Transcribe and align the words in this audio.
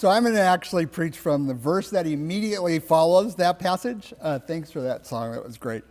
So 0.00 0.08
I'm 0.08 0.22
going 0.22 0.34
to 0.34 0.40
actually 0.40 0.86
preach 0.86 1.18
from 1.18 1.46
the 1.46 1.52
verse 1.52 1.90
that 1.90 2.06
immediately 2.06 2.78
follows 2.78 3.34
that 3.34 3.58
passage. 3.58 4.14
Uh, 4.18 4.38
thanks 4.38 4.70
for 4.70 4.80
that 4.80 5.06
song, 5.06 5.32
that 5.32 5.44
was 5.44 5.58
great. 5.58 5.84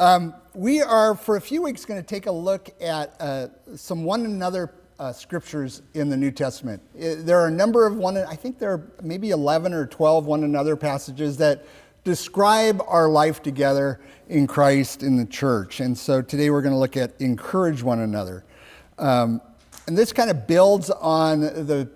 Um, 0.00 0.34
we 0.52 0.82
are, 0.82 1.14
for 1.14 1.36
a 1.36 1.40
few 1.40 1.62
weeks, 1.62 1.84
going 1.84 2.02
to 2.02 2.04
take 2.04 2.26
a 2.26 2.32
look 2.32 2.70
at 2.82 3.14
uh, 3.20 3.46
some 3.76 4.02
one 4.02 4.24
another 4.24 4.74
uh, 4.98 5.12
scriptures 5.12 5.82
in 5.94 6.08
the 6.08 6.16
New 6.16 6.32
Testament. 6.32 6.82
Uh, 6.96 7.14
there 7.18 7.38
are 7.38 7.46
a 7.46 7.52
number 7.52 7.86
of 7.86 7.94
one, 7.94 8.16
I 8.16 8.34
think 8.34 8.58
there 8.58 8.72
are 8.72 8.90
maybe 9.00 9.30
11 9.30 9.72
or 9.72 9.86
12 9.86 10.26
one 10.26 10.42
another 10.42 10.74
passages 10.74 11.36
that 11.36 11.64
describe 12.02 12.82
our 12.88 13.08
life 13.08 13.44
together 13.44 14.00
in 14.28 14.48
Christ 14.48 15.04
in 15.04 15.16
the 15.16 15.24
church. 15.24 15.78
And 15.78 15.96
so 15.96 16.20
today 16.20 16.50
we're 16.50 16.62
going 16.62 16.74
to 16.74 16.80
look 16.80 16.96
at 16.96 17.12
encourage 17.20 17.80
one 17.80 18.00
another. 18.00 18.44
Um, 18.98 19.40
and 19.86 19.96
this 19.96 20.12
kind 20.12 20.30
of 20.30 20.48
builds 20.48 20.90
on 20.90 21.42
the, 21.42 21.88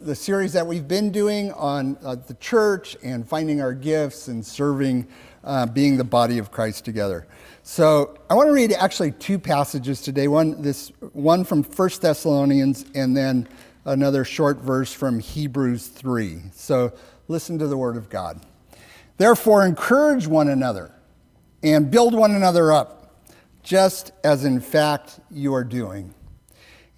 the 0.00 0.14
series 0.14 0.52
that 0.52 0.66
we've 0.66 0.88
been 0.88 1.10
doing 1.10 1.52
on 1.52 1.98
uh, 2.02 2.14
the 2.14 2.34
church 2.34 2.96
and 3.02 3.28
finding 3.28 3.60
our 3.60 3.72
gifts 3.72 4.28
and 4.28 4.44
serving, 4.44 5.06
uh, 5.44 5.66
being 5.66 5.96
the 5.96 6.04
body 6.04 6.38
of 6.38 6.50
Christ 6.50 6.84
together. 6.84 7.26
So 7.62 8.18
I 8.30 8.34
want 8.34 8.48
to 8.48 8.52
read 8.52 8.72
actually 8.72 9.12
two 9.12 9.38
passages 9.38 10.00
today. 10.02 10.28
One, 10.28 10.62
this, 10.62 10.88
one 11.12 11.44
from 11.44 11.62
First 11.62 12.02
Thessalonians 12.02 12.86
and 12.94 13.16
then 13.16 13.48
another 13.84 14.24
short 14.24 14.58
verse 14.58 14.92
from 14.92 15.18
Hebrews 15.18 15.88
3. 15.88 16.40
So 16.52 16.92
listen 17.28 17.58
to 17.58 17.66
the 17.66 17.76
word 17.76 17.96
of 17.96 18.08
God. 18.08 18.44
Therefore, 19.16 19.66
encourage 19.66 20.26
one 20.26 20.48
another 20.48 20.92
and 21.62 21.90
build 21.90 22.14
one 22.14 22.34
another 22.34 22.72
up, 22.72 23.24
just 23.62 24.12
as 24.22 24.44
in 24.44 24.60
fact 24.60 25.20
you 25.30 25.54
are 25.54 25.64
doing 25.64 26.14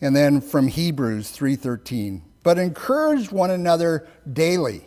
and 0.00 0.16
then 0.16 0.40
from 0.40 0.68
Hebrews 0.68 1.30
3:13. 1.30 2.22
But 2.42 2.58
encourage 2.58 3.30
one 3.30 3.50
another 3.50 4.08
daily, 4.32 4.86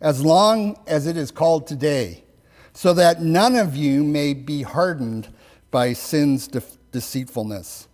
as 0.00 0.24
long 0.24 0.78
as 0.86 1.06
it 1.06 1.16
is 1.16 1.30
called 1.30 1.66
today, 1.66 2.24
so 2.72 2.94
that 2.94 3.22
none 3.22 3.56
of 3.56 3.76
you 3.76 4.04
may 4.04 4.34
be 4.34 4.62
hardened 4.62 5.28
by 5.70 5.92
sin's 5.92 6.48
de- 6.48 6.62
deceitfulness. 6.92 7.88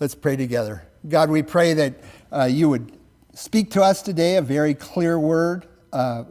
Let's 0.00 0.14
pray 0.14 0.36
together. 0.36 0.86
God, 1.08 1.30
we 1.30 1.42
pray 1.42 1.74
that 1.74 1.94
uh, 2.32 2.44
you 2.44 2.68
would 2.68 2.96
speak 3.34 3.70
to 3.72 3.82
us 3.82 4.02
today 4.02 4.36
a 4.36 4.42
very 4.42 4.74
clear 4.74 5.18
word, 5.18 5.66
uh, 5.92 6.24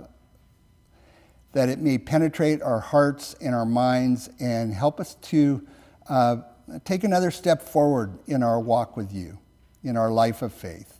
that 1.54 1.70
it 1.70 1.80
may 1.80 1.98
penetrate 1.98 2.62
our 2.62 2.80
hearts 2.80 3.36
and 3.40 3.54
our 3.54 3.66
minds 3.66 4.30
and 4.40 4.74
help 4.74 5.00
us 5.00 5.16
to. 5.16 5.66
Uh, 6.10 6.38
take 6.84 7.04
another 7.04 7.32
step 7.32 7.62
forward 7.62 8.18
in 8.28 8.44
our 8.44 8.60
walk 8.60 8.98
with 8.98 9.14
you, 9.14 9.38
in 9.84 9.98
our 9.98 10.10
life 10.10 10.42
of 10.42 10.54
faith. 10.54 10.95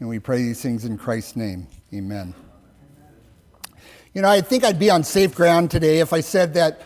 And 0.00 0.08
we 0.08 0.18
pray 0.18 0.38
these 0.38 0.60
things 0.60 0.84
in 0.84 0.98
Christ's 0.98 1.36
name. 1.36 1.66
Amen. 1.92 2.34
You 4.12 4.22
know, 4.22 4.28
I 4.28 4.40
think 4.40 4.64
I'd 4.64 4.78
be 4.78 4.90
on 4.90 5.02
safe 5.02 5.34
ground 5.34 5.70
today 5.70 6.00
if 6.00 6.12
I 6.12 6.20
said 6.20 6.54
that 6.54 6.82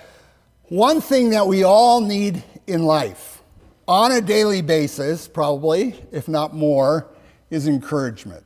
one 0.69 1.01
thing 1.01 1.31
that 1.31 1.47
we 1.47 1.65
all 1.65 2.01
need 2.01 2.43
in 2.67 2.85
life, 2.85 3.43
on 3.87 4.13
a 4.13 4.21
daily 4.21 4.61
basis, 4.61 5.27
probably, 5.27 5.95
if 6.13 6.29
not 6.29 6.55
more, 6.55 7.09
is 7.51 7.67
encouragement. 7.67 8.45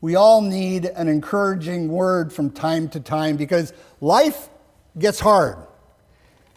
We 0.00 0.16
all 0.16 0.42
need 0.42 0.84
an 0.84 1.08
encouraging 1.08 1.88
word 1.88 2.32
from 2.32 2.50
time 2.50 2.88
to 2.90 3.00
time 3.00 3.36
because 3.36 3.72
life 4.00 4.48
gets 4.98 5.20
hard. 5.20 5.56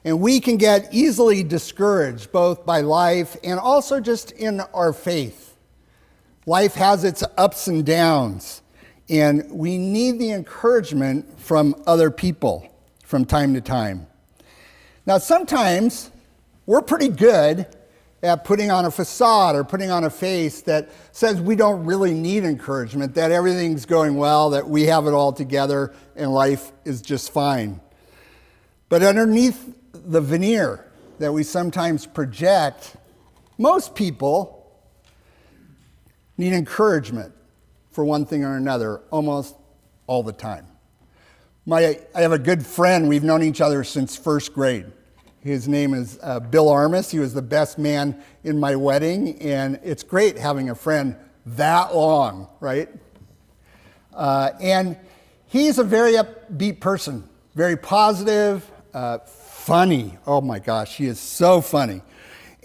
And 0.03 0.19
we 0.19 0.39
can 0.39 0.57
get 0.57 0.93
easily 0.93 1.43
discouraged 1.43 2.31
both 2.31 2.65
by 2.65 2.81
life 2.81 3.35
and 3.43 3.59
also 3.59 3.99
just 3.99 4.31
in 4.31 4.61
our 4.73 4.93
faith. 4.93 5.46
Life 6.47 6.75
has 6.75 7.03
its 7.03 7.25
ups 7.37 7.67
and 7.67 7.85
downs, 7.85 8.61
and 9.09 9.51
we 9.51 9.77
need 9.77 10.17
the 10.17 10.31
encouragement 10.31 11.37
from 11.37 11.75
other 11.85 12.09
people 12.09 12.73
from 13.03 13.25
time 13.25 13.53
to 13.53 13.59
time. 13.59 14.07
Now, 15.05 15.17
sometimes 15.17 16.09
we're 16.65 16.81
pretty 16.81 17.09
good 17.09 17.67
at 18.23 18.45
putting 18.45 18.71
on 18.71 18.85
a 18.85 18.91
facade 18.91 19.57
or 19.57 19.65
putting 19.65 19.91
on 19.91 20.05
a 20.05 20.09
face 20.09 20.61
that 20.61 20.89
says 21.11 21.41
we 21.41 21.57
don't 21.57 21.83
really 21.83 22.13
need 22.13 22.45
encouragement, 22.45 23.13
that 23.15 23.33
everything's 23.33 23.85
going 23.85 24.15
well, 24.15 24.51
that 24.51 24.69
we 24.69 24.83
have 24.83 25.05
it 25.05 25.11
all 25.11 25.33
together, 25.33 25.93
and 26.15 26.33
life 26.33 26.71
is 26.85 27.01
just 27.01 27.33
fine. 27.33 27.81
But 28.87 29.03
underneath 29.03 29.75
the 29.91 30.21
veneer 30.21 30.85
that 31.19 31.33
we 31.33 31.43
sometimes 31.43 32.05
project, 32.05 32.95
most 33.57 33.95
people 33.95 34.56
need 36.37 36.53
encouragement 36.53 37.33
for 37.91 38.05
one 38.05 38.25
thing 38.25 38.43
or 38.43 38.55
another 38.55 39.01
almost 39.09 39.55
all 40.05 40.23
the 40.23 40.33
time. 40.33 40.67
My, 41.65 41.99
I 42.15 42.21
have 42.21 42.31
a 42.31 42.39
good 42.39 42.65
friend, 42.65 43.09
we've 43.09 43.23
known 43.23 43.43
each 43.43 43.59
other 43.59 43.83
since 43.83 44.15
first 44.15 44.53
grade. 44.53 44.85
His 45.41 45.67
name 45.67 45.93
is 45.93 46.19
uh, 46.21 46.39
Bill 46.39 46.69
Armis. 46.69 47.11
He 47.11 47.19
was 47.19 47.33
the 47.33 47.41
best 47.41 47.77
man 47.77 48.21
in 48.43 48.59
my 48.59 48.75
wedding, 48.75 49.41
and 49.41 49.79
it's 49.83 50.03
great 50.03 50.37
having 50.37 50.69
a 50.69 50.75
friend 50.75 51.15
that 51.45 51.95
long, 51.95 52.47
right? 52.59 52.89
Uh, 54.13 54.51
and 54.59 54.97
he's 55.45 55.77
a 55.77 55.83
very 55.83 56.13
upbeat 56.13 56.79
person, 56.79 57.27
very 57.55 57.77
positive, 57.77 58.69
uh, 58.93 59.19
funny. 59.19 60.17
Oh 60.25 60.41
my 60.41 60.59
gosh, 60.59 60.97
he 60.97 61.05
is 61.05 61.19
so 61.19 61.61
funny. 61.61 62.01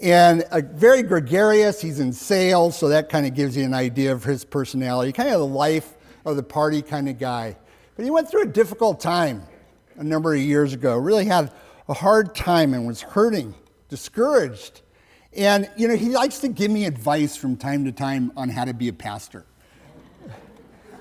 And 0.03 0.41
uh, 0.51 0.59
very 0.73 1.01
gregarious. 1.01 1.79
He's 1.79 2.01
in 2.01 2.11
sales, 2.11 2.77
so 2.77 2.89
that 2.89 3.07
kind 3.07 3.25
of 3.25 3.33
gives 3.33 3.55
you 3.55 3.63
an 3.63 3.73
idea 3.73 4.11
of 4.11 4.21
his 4.21 4.43
personality. 4.43 5.13
Kind 5.13 5.29
of 5.29 5.39
the 5.39 5.47
life 5.47 5.93
of 6.25 6.35
the 6.35 6.43
party 6.43 6.81
kind 6.81 7.07
of 7.07 7.17
guy. 7.17 7.55
But 7.95 8.03
he 8.03 8.11
went 8.11 8.29
through 8.29 8.41
a 8.41 8.47
difficult 8.47 8.99
time 8.99 9.43
a 9.95 10.03
number 10.03 10.33
of 10.33 10.41
years 10.41 10.73
ago. 10.73 10.97
Really 10.97 11.23
had 11.23 11.53
a 11.87 11.93
hard 11.93 12.35
time 12.35 12.73
and 12.73 12.85
was 12.85 13.01
hurting, 13.01 13.55
discouraged. 13.87 14.81
And, 15.37 15.71
you 15.77 15.87
know, 15.87 15.95
he 15.95 16.09
likes 16.09 16.39
to 16.39 16.49
give 16.49 16.69
me 16.69 16.83
advice 16.83 17.37
from 17.37 17.55
time 17.55 17.85
to 17.85 17.93
time 17.93 18.33
on 18.35 18.49
how 18.49 18.65
to 18.65 18.73
be 18.73 18.89
a 18.89 18.93
pastor. 18.93 19.45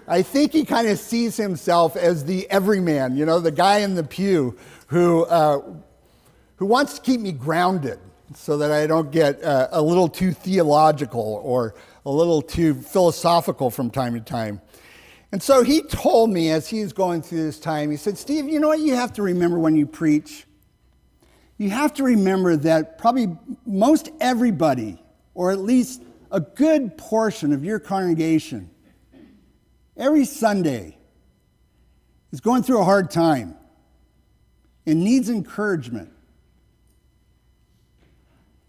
I 0.07 0.23
think 0.23 0.53
he 0.53 0.65
kind 0.65 0.87
of 0.87 0.97
sees 1.01 1.37
himself 1.37 1.97
as 1.97 2.25
the 2.25 2.49
everyman, 2.51 3.17
you 3.17 3.27
know, 3.27 3.41
the 3.41 3.51
guy 3.51 3.79
in 3.79 3.97
the 3.97 4.05
pew 4.05 4.57
who 4.87 5.25
uh, 5.25 5.61
who 6.55 6.67
wants 6.67 6.95
to 6.95 7.01
keep 7.01 7.21
me 7.21 7.33
grounded 7.33 7.99
so 8.35 8.59
that 8.59 8.71
I 8.71 8.87
don't 8.87 9.11
get 9.11 9.43
uh, 9.43 9.69
a 9.73 9.83
little 9.83 10.09
too 10.09 10.33
theological 10.33 11.41
or 11.45 11.75
a 12.05 12.11
little 12.11 12.43
too 12.43 12.75
philosophical 12.75 13.71
from 13.71 13.91
time 13.91 14.15
to 14.15 14.21
time. 14.21 14.61
And 15.33 15.43
so 15.43 15.63
he 15.63 15.83
told 15.83 16.31
me 16.31 16.51
as 16.51 16.69
he 16.69 16.83
was 16.83 16.93
going 16.93 17.23
through 17.23 17.45
this 17.45 17.59
time, 17.59 17.91
he 17.91 17.97
said, 17.97 18.19
Steve, 18.19 18.49
you 18.49 18.61
know 18.61 18.69
what 18.69 18.81
you 18.81 18.95
have 18.95 19.13
to 19.15 19.23
remember 19.23 19.59
when 19.59 19.77
you 19.77 19.87
preach? 19.87 20.47
You 21.57 21.71
have 21.71 21.95
to 21.95 22.05
remember 22.05 22.57
that 22.57 22.99
probably 22.99 23.35
most 23.65 24.11
everybody, 24.21 25.03
or 25.35 25.51
at 25.51 25.61
least 25.61 26.03
a 26.31 26.41
good 26.41 26.99
portion 26.99 27.53
of 27.53 27.65
your 27.65 27.79
congregation, 27.79 28.71
every 29.97 30.25
Sunday 30.25 30.99
is 32.31 32.41
going 32.41 32.63
through 32.63 32.81
a 32.81 32.85
hard 32.85 33.11
time 33.11 33.57
and 34.87 35.03
needs 35.03 35.31
encouragement. 35.31 36.12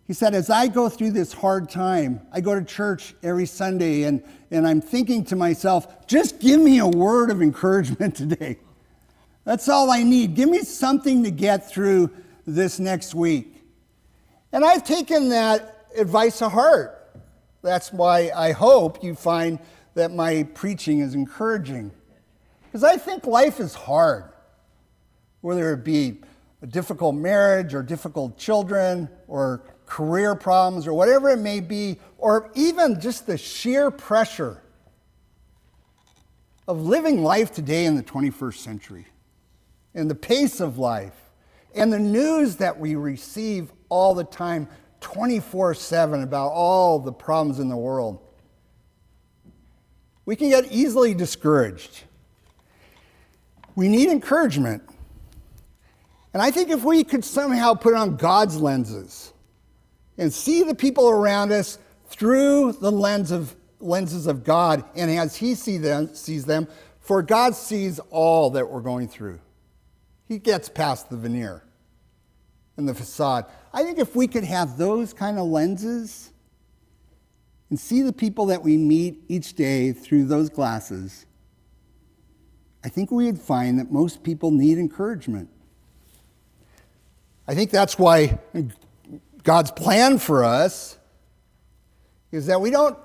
He 0.05 0.13
said, 0.13 0.33
As 0.33 0.49
I 0.49 0.67
go 0.67 0.89
through 0.89 1.11
this 1.11 1.33
hard 1.33 1.69
time, 1.69 2.21
I 2.31 2.41
go 2.41 2.57
to 2.57 2.65
church 2.65 3.15
every 3.23 3.45
Sunday 3.45 4.03
and, 4.03 4.23
and 4.51 4.67
I'm 4.67 4.81
thinking 4.81 5.23
to 5.25 5.35
myself, 5.35 6.07
just 6.07 6.39
give 6.39 6.59
me 6.59 6.79
a 6.79 6.87
word 6.87 7.31
of 7.31 7.41
encouragement 7.41 8.15
today. 8.17 8.57
That's 9.45 9.67
all 9.67 9.91
I 9.91 10.03
need. 10.03 10.35
Give 10.35 10.49
me 10.49 10.59
something 10.59 11.23
to 11.23 11.31
get 11.31 11.69
through 11.69 12.09
this 12.45 12.79
next 12.79 13.13
week. 13.13 13.61
And 14.51 14.63
I've 14.63 14.83
taken 14.83 15.29
that 15.29 15.87
advice 15.97 16.39
to 16.39 16.49
heart. 16.49 16.99
That's 17.61 17.91
why 17.91 18.31
I 18.35 18.51
hope 18.51 19.03
you 19.03 19.15
find 19.15 19.59
that 19.95 20.11
my 20.11 20.43
preaching 20.53 20.99
is 20.99 21.15
encouraging. 21.15 21.91
Because 22.65 22.83
I 22.83 22.97
think 22.97 23.25
life 23.25 23.59
is 23.59 23.73
hard, 23.73 24.25
whether 25.41 25.73
it 25.73 25.83
be 25.83 26.21
a 26.61 26.67
difficult 26.67 27.15
marriage 27.15 27.73
or 27.73 27.83
difficult 27.83 28.37
children 28.37 29.09
or 29.27 29.63
career 29.93 30.33
problems 30.33 30.87
or 30.87 30.93
whatever 30.95 31.29
it 31.29 31.37
may 31.37 31.59
be, 31.59 31.99
or 32.17 32.49
even 32.55 32.99
just 32.99 33.27
the 33.27 33.37
sheer 33.37 33.91
pressure 33.91 34.59
of 36.67 36.81
living 36.81 37.21
life 37.21 37.51
today 37.51 37.85
in 37.85 37.95
the 37.95 38.01
21st 38.01 38.55
century 38.55 39.05
and 39.93 40.09
the 40.09 40.15
pace 40.15 40.59
of 40.59 40.79
life 40.79 41.13
and 41.75 41.93
the 41.93 41.99
news 41.99 42.55
that 42.55 42.79
we 42.79 42.95
receive 42.95 43.71
all 43.89 44.15
the 44.15 44.23
time 44.23 44.67
24 45.01 45.75
7 45.75 46.23
about 46.23 46.47
all 46.47 46.97
the 46.97 47.13
problems 47.13 47.59
in 47.59 47.69
the 47.69 47.77
world. 47.77 48.19
We 50.25 50.35
can 50.35 50.49
get 50.49 50.71
easily 50.71 51.13
discouraged. 51.13 52.01
We 53.75 53.89
need 53.89 54.09
encouragement. 54.09 54.81
And 56.33 56.41
I 56.41 56.49
think 56.49 56.71
if 56.71 56.83
we 56.83 57.03
could 57.03 57.23
somehow 57.23 57.75
put 57.75 57.93
on 57.93 58.15
God's 58.15 58.57
lenses 58.57 59.32
and 60.17 60.31
see 60.31 60.63
the 60.63 60.75
people 60.75 61.09
around 61.09 61.51
us 61.51 61.79
through 62.07 62.73
the 62.73 62.91
lens 62.91 63.31
of 63.31 63.55
lenses 63.79 64.27
of 64.27 64.43
God 64.43 64.83
and 64.95 65.11
as 65.11 65.35
He 65.35 65.55
see 65.55 65.77
them, 65.77 66.13
sees 66.15 66.45
them, 66.45 66.67
for 66.99 67.21
God 67.21 67.55
sees 67.55 67.99
all 68.09 68.51
that 68.51 68.69
we're 68.69 68.81
going 68.81 69.07
through. 69.07 69.39
He 70.27 70.39
gets 70.39 70.69
past 70.69 71.09
the 71.09 71.17
veneer 71.17 71.63
and 72.77 72.87
the 72.87 72.93
facade. 72.93 73.45
I 73.73 73.83
think 73.83 73.99
if 73.99 74.15
we 74.15 74.27
could 74.27 74.43
have 74.43 74.77
those 74.77 75.13
kind 75.13 75.37
of 75.37 75.45
lenses 75.45 76.31
and 77.69 77.79
see 77.79 78.01
the 78.01 78.13
people 78.13 78.45
that 78.47 78.61
we 78.61 78.77
meet 78.77 79.23
each 79.27 79.53
day 79.53 79.91
through 79.91 80.25
those 80.25 80.49
glasses, 80.49 81.25
I 82.83 82.89
think 82.89 83.11
we 83.11 83.25
would 83.25 83.39
find 83.39 83.79
that 83.79 83.91
most 83.91 84.23
people 84.23 84.51
need 84.51 84.77
encouragement. 84.77 85.49
I 87.47 87.55
think 87.55 87.71
that's 87.71 87.99
why 87.99 88.39
God's 89.43 89.71
plan 89.71 90.17
for 90.17 90.43
us 90.43 90.97
is 92.31 92.47
that 92.47 92.61
we 92.61 92.71
don't 92.71 92.97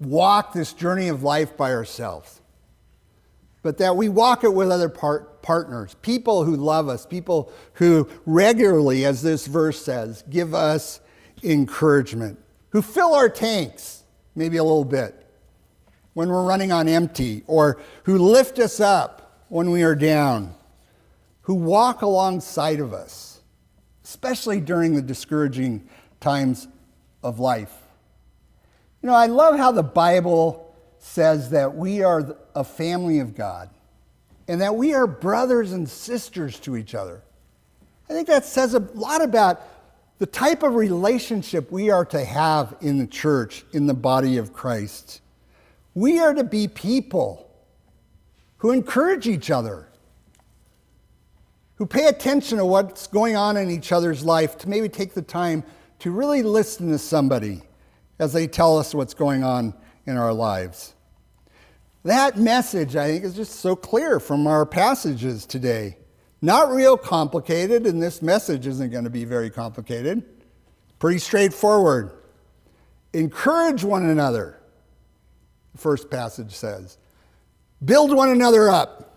walk 0.00 0.52
this 0.52 0.72
journey 0.72 1.08
of 1.08 1.22
life 1.22 1.56
by 1.56 1.72
ourselves, 1.72 2.40
but 3.62 3.78
that 3.78 3.96
we 3.96 4.08
walk 4.08 4.44
it 4.44 4.52
with 4.52 4.70
other 4.70 4.88
part, 4.88 5.42
partners, 5.42 5.96
people 6.02 6.44
who 6.44 6.56
love 6.56 6.88
us, 6.88 7.06
people 7.06 7.52
who 7.74 8.08
regularly, 8.26 9.04
as 9.04 9.22
this 9.22 9.46
verse 9.46 9.82
says, 9.82 10.24
give 10.28 10.54
us 10.54 11.00
encouragement, 11.42 12.38
who 12.70 12.82
fill 12.82 13.14
our 13.14 13.28
tanks 13.28 14.04
maybe 14.34 14.58
a 14.58 14.64
little 14.64 14.84
bit 14.84 15.26
when 16.12 16.28
we're 16.28 16.44
running 16.44 16.72
on 16.72 16.88
empty, 16.88 17.42
or 17.46 17.78
who 18.04 18.16
lift 18.16 18.58
us 18.58 18.80
up 18.80 19.44
when 19.48 19.70
we 19.70 19.82
are 19.82 19.94
down, 19.94 20.54
who 21.42 21.54
walk 21.54 22.00
alongside 22.00 22.80
of 22.80 22.94
us, 22.94 23.35
especially 24.06 24.60
during 24.60 24.94
the 24.94 25.02
discouraging 25.02 25.84
times 26.20 26.68
of 27.24 27.40
life. 27.40 27.74
You 29.02 29.08
know, 29.08 29.16
I 29.16 29.26
love 29.26 29.56
how 29.56 29.72
the 29.72 29.82
Bible 29.82 30.72
says 31.00 31.50
that 31.50 31.74
we 31.74 32.04
are 32.04 32.36
a 32.54 32.62
family 32.62 33.18
of 33.18 33.34
God 33.34 33.68
and 34.46 34.60
that 34.60 34.76
we 34.76 34.94
are 34.94 35.08
brothers 35.08 35.72
and 35.72 35.88
sisters 35.88 36.60
to 36.60 36.76
each 36.76 36.94
other. 36.94 37.20
I 38.08 38.12
think 38.12 38.28
that 38.28 38.44
says 38.44 38.74
a 38.74 38.78
lot 38.94 39.22
about 39.22 39.60
the 40.18 40.26
type 40.26 40.62
of 40.62 40.76
relationship 40.76 41.72
we 41.72 41.90
are 41.90 42.04
to 42.04 42.24
have 42.24 42.76
in 42.80 42.98
the 42.98 43.08
church, 43.08 43.64
in 43.72 43.88
the 43.88 43.94
body 43.94 44.36
of 44.36 44.52
Christ. 44.52 45.20
We 45.94 46.20
are 46.20 46.32
to 46.32 46.44
be 46.44 46.68
people 46.68 47.50
who 48.58 48.70
encourage 48.70 49.26
each 49.26 49.50
other, 49.50 49.88
who 51.76 51.86
pay 51.86 52.06
attention 52.06 52.58
to 52.58 52.64
what's 52.64 53.06
going 53.06 53.36
on 53.36 53.56
in 53.56 53.70
each 53.70 53.92
other's 53.92 54.24
life, 54.24 54.58
to 54.58 54.68
maybe 54.68 54.88
take 54.88 55.14
the 55.14 55.22
time 55.22 55.62
to 55.98 56.10
really 56.10 56.42
listen 56.42 56.90
to 56.90 56.98
somebody 56.98 57.62
as 58.18 58.32
they 58.32 58.46
tell 58.46 58.78
us 58.78 58.94
what's 58.94 59.14
going 59.14 59.44
on 59.44 59.74
in 60.06 60.16
our 60.16 60.32
lives. 60.32 60.94
That 62.04 62.38
message, 62.38 62.96
I 62.96 63.08
think, 63.08 63.24
is 63.24 63.34
just 63.34 63.56
so 63.56 63.74
clear 63.74 64.20
from 64.20 64.46
our 64.46 64.64
passages 64.64 65.44
today. 65.44 65.98
Not 66.40 66.70
real 66.70 66.96
complicated, 66.96 67.86
and 67.86 68.02
this 68.02 68.22
message 68.22 68.66
isn't 68.66 68.90
going 68.90 69.04
to 69.04 69.10
be 69.10 69.24
very 69.24 69.50
complicated. 69.50 70.22
Pretty 70.98 71.18
straightforward. 71.18 72.12
Encourage 73.12 73.82
one 73.82 74.06
another, 74.06 74.60
the 75.72 75.78
first 75.78 76.10
passage 76.10 76.52
says. 76.52 76.98
Build 77.84 78.14
one 78.14 78.28
another 78.28 78.68
up, 78.68 79.14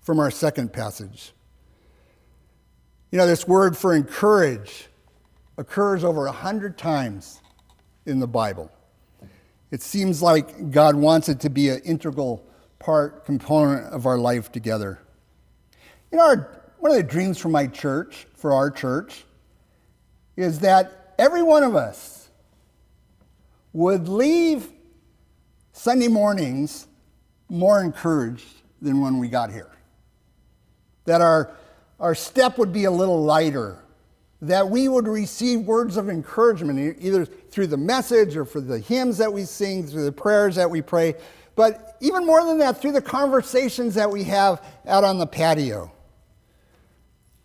from 0.00 0.18
our 0.18 0.30
second 0.30 0.72
passage. 0.72 1.32
You 3.12 3.18
know, 3.18 3.26
this 3.26 3.46
word 3.46 3.76
for 3.76 3.94
encourage 3.94 4.88
occurs 5.58 6.02
over 6.02 6.24
a 6.24 6.32
hundred 6.32 6.78
times 6.78 7.42
in 8.06 8.20
the 8.20 8.26
Bible. 8.26 8.72
It 9.70 9.82
seems 9.82 10.22
like 10.22 10.70
God 10.70 10.96
wants 10.96 11.28
it 11.28 11.38
to 11.40 11.50
be 11.50 11.68
an 11.68 11.80
integral 11.80 12.42
part, 12.78 13.26
component 13.26 13.92
of 13.92 14.06
our 14.06 14.16
life 14.16 14.50
together. 14.50 14.98
You 16.10 16.16
know, 16.16 16.24
our, 16.24 16.62
one 16.78 16.90
of 16.90 16.96
the 16.96 17.02
dreams 17.02 17.36
for 17.36 17.50
my 17.50 17.66
church, 17.66 18.26
for 18.34 18.54
our 18.54 18.70
church, 18.70 19.24
is 20.36 20.60
that 20.60 21.14
every 21.18 21.42
one 21.42 21.64
of 21.64 21.76
us 21.76 22.30
would 23.74 24.08
leave 24.08 24.72
Sunday 25.72 26.08
mornings 26.08 26.86
more 27.50 27.82
encouraged 27.82 28.62
than 28.80 29.02
when 29.02 29.18
we 29.18 29.28
got 29.28 29.52
here. 29.52 29.70
That 31.04 31.20
our, 31.20 31.54
our 32.02 32.16
step 32.16 32.58
would 32.58 32.72
be 32.72 32.84
a 32.84 32.90
little 32.90 33.22
lighter, 33.22 33.78
that 34.42 34.68
we 34.68 34.88
would 34.88 35.06
receive 35.06 35.60
words 35.60 35.96
of 35.96 36.10
encouragement, 36.10 36.98
either 37.00 37.24
through 37.24 37.68
the 37.68 37.76
message 37.76 38.36
or 38.36 38.44
for 38.44 38.60
the 38.60 38.80
hymns 38.80 39.18
that 39.18 39.32
we 39.32 39.44
sing, 39.44 39.86
through 39.86 40.04
the 40.04 40.12
prayers 40.12 40.56
that 40.56 40.68
we 40.68 40.82
pray, 40.82 41.14
but 41.54 41.96
even 42.00 42.26
more 42.26 42.44
than 42.44 42.58
that, 42.58 42.80
through 42.80 42.90
the 42.90 43.00
conversations 43.00 43.94
that 43.94 44.10
we 44.10 44.24
have 44.24 44.60
out 44.84 45.04
on 45.04 45.18
the 45.18 45.26
patio. 45.26 45.92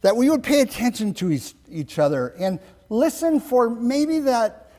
That 0.01 0.15
we 0.15 0.27
would 0.29 0.43
pay 0.43 0.61
attention 0.61 1.13
to 1.15 1.39
each 1.69 1.99
other 1.99 2.29
and 2.39 2.59
listen 2.89 3.39
for 3.39 3.69
maybe 3.69 4.19
that, 4.21 4.71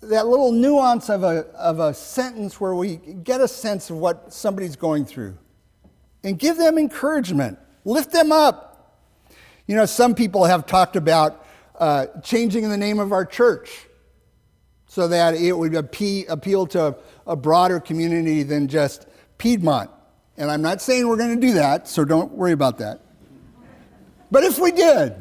that 0.00 0.26
little 0.26 0.50
nuance 0.50 1.08
of 1.08 1.22
a, 1.22 1.46
of 1.54 1.78
a 1.78 1.94
sentence 1.94 2.60
where 2.60 2.74
we 2.74 2.96
get 2.96 3.40
a 3.40 3.48
sense 3.48 3.90
of 3.90 3.96
what 3.98 4.32
somebody's 4.32 4.74
going 4.74 5.04
through 5.04 5.38
and 6.24 6.36
give 6.36 6.56
them 6.56 6.78
encouragement, 6.78 7.60
lift 7.84 8.10
them 8.10 8.32
up. 8.32 8.69
You 9.70 9.76
know, 9.76 9.86
some 9.86 10.16
people 10.16 10.44
have 10.46 10.66
talked 10.66 10.96
about 10.96 11.46
uh, 11.78 12.06
changing 12.24 12.68
the 12.68 12.76
name 12.76 12.98
of 12.98 13.12
our 13.12 13.24
church 13.24 13.86
so 14.88 15.06
that 15.06 15.34
it 15.34 15.56
would 15.56 15.76
appeal 15.76 16.66
to 16.66 16.96
a 17.24 17.36
broader 17.36 17.78
community 17.78 18.42
than 18.42 18.66
just 18.66 19.06
Piedmont. 19.38 19.88
And 20.36 20.50
I'm 20.50 20.60
not 20.60 20.82
saying 20.82 21.06
we're 21.06 21.18
going 21.18 21.40
to 21.40 21.46
do 21.46 21.52
that, 21.52 21.86
so 21.86 22.04
don't 22.04 22.32
worry 22.32 22.50
about 22.50 22.78
that. 22.78 23.00
But 24.28 24.42
if 24.42 24.58
we 24.58 24.72
did, 24.72 25.14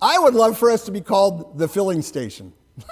I 0.00 0.18
would 0.18 0.32
love 0.32 0.56
for 0.56 0.70
us 0.70 0.86
to 0.86 0.92
be 0.92 1.02
called 1.02 1.58
the 1.58 1.68
filling 1.68 2.00
station. 2.00 2.54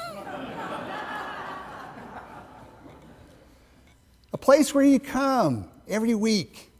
a 4.30 4.38
place 4.38 4.74
where 4.74 4.84
you 4.84 5.00
come 5.00 5.70
every 5.88 6.14
week 6.14 6.70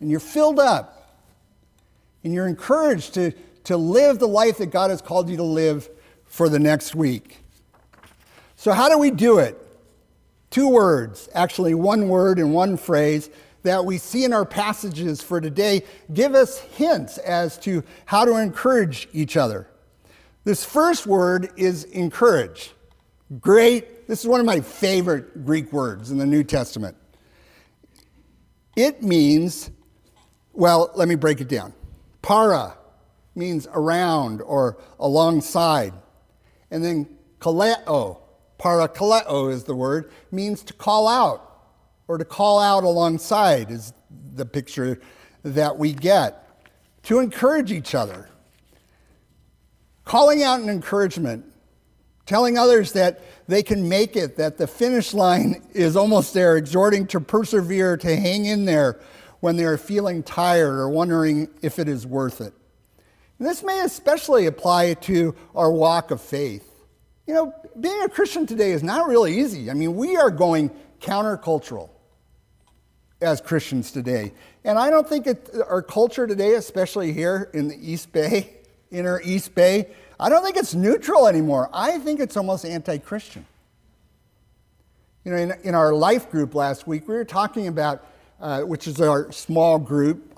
and 0.00 0.10
you're 0.10 0.20
filled 0.20 0.58
up 0.58 0.96
and 2.24 2.32
you're 2.32 2.48
encouraged 2.48 3.14
to 3.14 3.32
to 3.68 3.76
live 3.76 4.18
the 4.18 4.26
life 4.26 4.56
that 4.58 4.70
God 4.70 4.88
has 4.88 5.02
called 5.02 5.28
you 5.28 5.36
to 5.36 5.42
live 5.42 5.90
for 6.24 6.48
the 6.48 6.58
next 6.58 6.94
week. 6.94 7.40
So, 8.56 8.72
how 8.72 8.88
do 8.88 8.96
we 8.96 9.10
do 9.10 9.40
it? 9.40 9.58
Two 10.48 10.70
words, 10.70 11.28
actually, 11.34 11.74
one 11.74 12.08
word 12.08 12.38
and 12.38 12.54
one 12.54 12.78
phrase 12.78 13.28
that 13.64 13.84
we 13.84 13.98
see 13.98 14.24
in 14.24 14.32
our 14.32 14.46
passages 14.46 15.20
for 15.20 15.38
today 15.38 15.82
give 16.14 16.34
us 16.34 16.58
hints 16.58 17.18
as 17.18 17.58
to 17.58 17.84
how 18.06 18.24
to 18.24 18.36
encourage 18.36 19.06
each 19.12 19.36
other. 19.36 19.68
This 20.44 20.64
first 20.64 21.06
word 21.06 21.50
is 21.58 21.84
encourage. 21.84 22.72
Great. 23.38 24.08
This 24.08 24.20
is 24.20 24.26
one 24.26 24.40
of 24.40 24.46
my 24.46 24.62
favorite 24.62 25.44
Greek 25.44 25.70
words 25.74 26.10
in 26.10 26.16
the 26.16 26.24
New 26.24 26.42
Testament. 26.42 26.96
It 28.76 29.02
means, 29.02 29.70
well, 30.54 30.90
let 30.94 31.06
me 31.06 31.16
break 31.16 31.42
it 31.42 31.48
down. 31.48 31.74
Para 32.28 32.76
means 33.34 33.66
around 33.72 34.42
or 34.42 34.76
alongside. 35.00 35.94
And 36.70 36.84
then 36.84 37.08
kaleo, 37.40 38.18
parakaleo 38.60 39.50
is 39.50 39.64
the 39.64 39.74
word, 39.74 40.12
means 40.30 40.62
to 40.64 40.74
call 40.74 41.08
out 41.08 41.70
or 42.06 42.18
to 42.18 42.26
call 42.26 42.60
out 42.60 42.84
alongside 42.84 43.70
is 43.70 43.94
the 44.34 44.44
picture 44.44 45.00
that 45.42 45.78
we 45.78 45.94
get. 45.94 46.62
To 47.04 47.20
encourage 47.20 47.72
each 47.72 47.94
other. 47.94 48.28
Calling 50.04 50.42
out 50.42 50.60
an 50.60 50.68
encouragement, 50.68 51.46
telling 52.26 52.58
others 52.58 52.92
that 52.92 53.22
they 53.46 53.62
can 53.62 53.88
make 53.88 54.16
it, 54.16 54.36
that 54.36 54.58
the 54.58 54.66
finish 54.66 55.14
line 55.14 55.66
is 55.72 55.96
almost 55.96 56.34
there, 56.34 56.58
exhorting 56.58 57.06
to 57.06 57.20
persevere, 57.20 57.96
to 57.96 58.16
hang 58.16 58.44
in 58.44 58.66
there 58.66 59.00
when 59.40 59.56
they're 59.56 59.78
feeling 59.78 60.22
tired 60.22 60.74
or 60.74 60.88
wondering 60.88 61.48
if 61.62 61.78
it 61.78 61.88
is 61.88 62.06
worth 62.06 62.40
it. 62.40 62.52
This 63.38 63.62
may 63.62 63.80
especially 63.80 64.46
apply 64.46 64.94
to 64.94 65.34
our 65.54 65.70
walk 65.70 66.10
of 66.10 66.20
faith. 66.20 66.68
You 67.26 67.34
know, 67.34 67.54
being 67.78 68.02
a 68.02 68.08
Christian 68.08 68.46
today 68.46 68.72
is 68.72 68.82
not 68.82 69.06
really 69.06 69.38
easy. 69.38 69.70
I 69.70 69.74
mean, 69.74 69.94
we 69.94 70.16
are 70.16 70.30
going 70.30 70.70
countercultural 71.00 71.90
as 73.20 73.40
Christians 73.40 73.92
today. 73.92 74.32
And 74.64 74.78
I 74.78 74.90
don't 74.90 75.08
think 75.08 75.26
it, 75.26 75.50
our 75.68 75.82
culture 75.82 76.26
today, 76.26 76.54
especially 76.54 77.12
here 77.12 77.50
in 77.54 77.68
the 77.68 77.76
East 77.80 78.12
Bay, 78.12 78.54
inner 78.90 79.20
East 79.22 79.54
Bay, 79.54 79.88
I 80.18 80.28
don't 80.28 80.42
think 80.42 80.56
it's 80.56 80.74
neutral 80.74 81.28
anymore. 81.28 81.70
I 81.72 81.98
think 81.98 82.18
it's 82.18 82.36
almost 82.36 82.64
anti 82.64 82.98
Christian. 82.98 83.46
You 85.24 85.32
know, 85.32 85.38
in, 85.38 85.52
in 85.62 85.74
our 85.74 85.92
life 85.92 86.30
group 86.30 86.54
last 86.54 86.86
week, 86.86 87.06
we 87.06 87.14
were 87.14 87.24
talking 87.24 87.68
about 87.68 88.04
uh, 88.40 88.62
which 88.62 88.86
is 88.86 89.00
our 89.00 89.32
small 89.32 89.78
group 89.78 90.32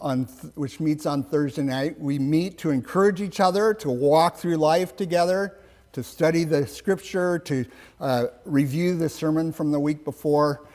which 0.54 0.80
meets 0.80 1.06
on 1.06 1.22
Thursday 1.22 1.62
night. 1.62 2.00
We 2.00 2.18
meet 2.18 2.58
to 2.58 2.70
encourage 2.70 3.20
each 3.20 3.40
other, 3.40 3.74
to 3.74 3.90
walk 3.90 4.36
through 4.36 4.56
life 4.56 4.96
together, 4.96 5.58
to 5.92 6.02
study 6.02 6.44
the 6.44 6.66
scripture, 6.66 7.38
to 7.40 7.64
uh, 8.00 8.26
review 8.44 8.96
the 8.96 9.08
sermon 9.08 9.52
from 9.52 9.72
the 9.72 9.80
week 9.80 10.04
before. 10.04 10.66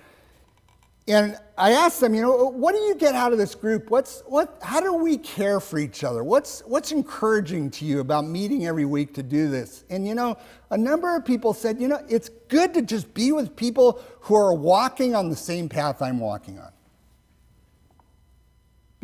And 1.08 1.38
I 1.55 1.72
asked 1.72 2.01
them, 2.01 2.15
you 2.15 2.22
know, 2.24 2.50
what 2.50 2.74
do 2.74 2.82
you 2.82 2.96
get 2.96 3.13
out 3.13 3.32
of 3.32 3.38
this 3.38 3.53
group? 3.53 3.91
What's, 3.91 4.24
what, 4.25 4.58
how 4.63 4.82
do 4.82 4.94
we 4.94 5.17
care 5.17 5.60
for 5.60 5.77
each 5.77 6.03
other? 6.03 6.24
What's, 6.24 6.62
what's 6.65 6.91
encouraging 6.91 7.70
to 7.72 7.86
you 7.86 8.00
about 8.00 8.25
meeting 8.25 8.65
every 8.65 8.86
week 8.86 9.13
to 9.15 9.24
do 9.24 9.48
this? 9.48 9.84
And, 9.91 10.08
you 10.08 10.15
know, 10.15 10.36
a 10.72 10.77
number 10.77 11.15
of 11.15 11.24
people 11.24 11.53
said, 11.53 11.79
you 11.79 11.88
know, 11.88 12.03
it's 12.10 12.29
good 12.48 12.74
to 12.74 12.82
just 12.82 13.13
be 13.13 13.32
with 13.32 13.55
people 13.55 14.03
who 14.22 14.36
are 14.36 14.53
walking 14.53 15.13
on 15.15 15.29
the 15.29 15.36
same 15.36 15.70
path 15.70 16.01
I'm 16.01 16.20
walking 16.20 16.58
on. 16.58 16.72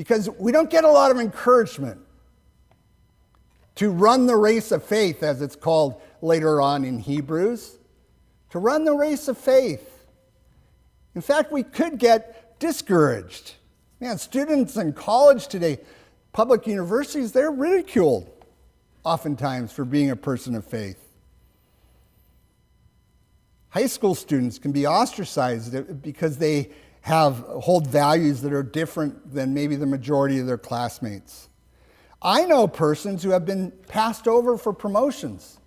Because 0.01 0.27
we 0.39 0.51
don't 0.51 0.71
get 0.71 0.83
a 0.83 0.89
lot 0.89 1.11
of 1.11 1.19
encouragement 1.19 1.99
to 3.75 3.91
run 3.91 4.25
the 4.25 4.35
race 4.35 4.71
of 4.71 4.83
faith, 4.83 5.21
as 5.21 5.43
it's 5.43 5.55
called 5.55 6.01
later 6.23 6.59
on 6.59 6.83
in 6.83 6.97
Hebrews, 6.97 7.77
to 8.49 8.57
run 8.57 8.83
the 8.83 8.95
race 8.95 9.27
of 9.27 9.37
faith. 9.37 10.07
In 11.13 11.21
fact, 11.21 11.51
we 11.51 11.61
could 11.61 11.99
get 11.99 12.59
discouraged. 12.59 13.53
Man, 13.99 14.17
students 14.17 14.75
in 14.75 14.93
college 14.93 15.47
today, 15.47 15.77
public 16.33 16.65
universities, 16.65 17.31
they're 17.31 17.51
ridiculed 17.51 18.27
oftentimes 19.03 19.71
for 19.71 19.85
being 19.85 20.09
a 20.09 20.15
person 20.15 20.55
of 20.55 20.65
faith. 20.65 20.97
High 23.69 23.85
school 23.85 24.15
students 24.15 24.57
can 24.57 24.71
be 24.71 24.87
ostracized 24.87 26.01
because 26.01 26.39
they 26.39 26.71
have 27.01 27.37
hold 27.37 27.87
values 27.87 28.41
that 28.41 28.53
are 28.53 28.63
different 28.63 29.33
than 29.33 29.53
maybe 29.53 29.75
the 29.75 29.85
majority 29.85 30.39
of 30.39 30.47
their 30.47 30.57
classmates. 30.57 31.49
I 32.21 32.45
know 32.45 32.67
persons 32.67 33.23
who 33.23 33.31
have 33.31 33.45
been 33.45 33.71
passed 33.87 34.27
over 34.27 34.57
for 34.57 34.73
promotions 34.73 35.59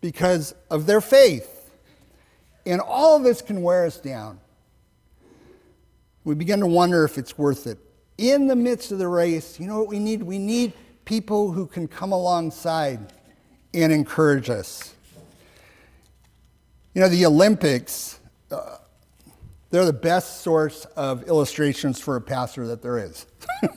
because 0.00 0.54
of 0.70 0.86
their 0.86 1.00
faith. 1.00 1.70
And 2.64 2.80
all 2.80 3.16
of 3.16 3.22
this 3.22 3.42
can 3.42 3.62
wear 3.62 3.84
us 3.84 3.98
down. 3.98 4.40
We 6.24 6.34
begin 6.34 6.60
to 6.60 6.66
wonder 6.66 7.04
if 7.04 7.18
it's 7.18 7.36
worth 7.36 7.66
it. 7.66 7.78
In 8.16 8.46
the 8.46 8.56
midst 8.56 8.92
of 8.92 8.98
the 8.98 9.08
race, 9.08 9.58
you 9.58 9.66
know 9.66 9.78
what 9.78 9.88
we 9.88 9.98
need? 9.98 10.22
We 10.22 10.38
need 10.38 10.72
people 11.04 11.50
who 11.50 11.66
can 11.66 11.88
come 11.88 12.12
alongside 12.12 13.12
and 13.74 13.92
encourage 13.92 14.48
us. 14.48 14.94
You 16.94 17.00
know, 17.00 17.08
the 17.08 17.26
Olympics, 17.26 18.20
uh, 18.50 18.76
they're 19.72 19.86
the 19.86 19.92
best 19.92 20.42
source 20.42 20.84
of 20.96 21.26
illustrations 21.28 21.98
for 21.98 22.16
a 22.16 22.20
pastor 22.20 22.66
that 22.66 22.82
there 22.82 22.98
is. 22.98 23.26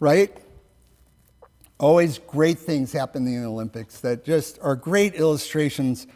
right? 0.00 0.34
Always 1.80 2.18
great 2.18 2.60
things 2.60 2.92
happen 2.92 3.26
in 3.26 3.42
the 3.42 3.48
Olympics 3.48 4.00
that 4.00 4.24
just 4.24 4.60
are 4.62 4.76
great 4.76 5.16
illustrations 5.16 6.06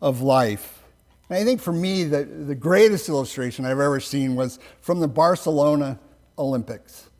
of 0.00 0.20
life. 0.20 0.84
And 1.28 1.36
I 1.36 1.44
think 1.44 1.60
for 1.60 1.72
me, 1.72 2.04
the, 2.04 2.22
the 2.24 2.54
greatest 2.54 3.08
illustration 3.08 3.64
I've 3.64 3.80
ever 3.80 3.98
seen 3.98 4.36
was 4.36 4.60
from 4.80 5.00
the 5.00 5.08
Barcelona 5.08 5.98
Olympics. 6.38 7.10